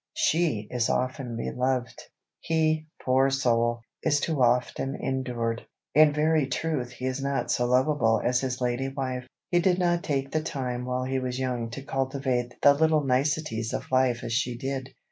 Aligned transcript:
She 0.15 0.67
is 0.71 0.89
often 0.89 1.35
beloved; 1.37 2.05
he, 2.39 2.87
poor 3.05 3.29
soul! 3.29 3.81
is 4.01 4.19
too 4.19 4.41
often 4.41 4.95
endured. 4.95 5.63
In 5.93 6.11
very 6.11 6.47
truth 6.47 6.89
he 6.93 7.05
is 7.05 7.21
not 7.21 7.51
so 7.51 7.67
lovable 7.67 8.19
as 8.19 8.41
his 8.41 8.61
lady 8.61 8.89
wife. 8.89 9.27
He 9.51 9.59
did 9.59 9.77
not 9.77 10.01
take 10.01 10.31
the 10.31 10.41
time 10.41 10.85
while 10.85 11.03
he 11.03 11.19
was 11.19 11.37
young 11.37 11.69
to 11.69 11.83
cultivate 11.83 12.55
the 12.63 12.73
little 12.73 13.03
niceties 13.03 13.73
of 13.73 13.91
life 13.91 14.23
as 14.23 14.33
she 14.33 14.57
did. 14.57 14.89